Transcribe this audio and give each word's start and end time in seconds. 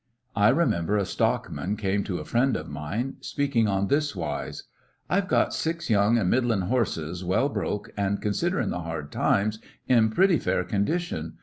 I 0.35 0.49
remember, 0.49 0.97
a 0.97 1.05
stock 1.05 1.51
man 1.51 1.75
came 1.77 2.03
to 2.05 2.17
a 2.17 2.25
friend 2.25 2.57
of 2.57 2.67
mine, 2.67 3.17
speaking 3.21 3.67
on 3.67 3.85
this 3.87 4.15
wise: 4.15 4.63
"I 5.11 5.21
've 5.21 5.27
got 5.27 5.53
six 5.53 5.91
young 5.91 6.17
and 6.17 6.27
middling 6.27 6.61
horses, 6.61 7.23
well 7.23 7.49
broke 7.49 7.91
and, 7.95 8.19
considering 8.19 8.71
the 8.71 8.81
hard 8.81 9.11
times, 9.11 9.59
in 9.87 10.09
pretty 10.09 10.39
fair 10.39 10.63
condition. 10.63 11.33